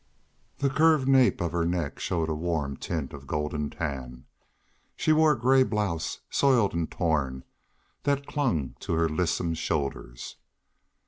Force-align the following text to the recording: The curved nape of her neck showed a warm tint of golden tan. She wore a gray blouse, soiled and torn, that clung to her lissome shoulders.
The 0.57 0.71
curved 0.71 1.07
nape 1.07 1.41
of 1.41 1.51
her 1.51 1.63
neck 1.63 1.99
showed 1.99 2.27
a 2.27 2.33
warm 2.33 2.75
tint 2.75 3.13
of 3.13 3.27
golden 3.27 3.69
tan. 3.69 4.25
She 4.95 5.11
wore 5.13 5.33
a 5.33 5.39
gray 5.39 5.61
blouse, 5.61 6.21
soiled 6.31 6.73
and 6.73 6.89
torn, 6.89 7.43
that 8.01 8.25
clung 8.25 8.73
to 8.79 8.93
her 8.93 9.07
lissome 9.07 9.53
shoulders. 9.53 10.37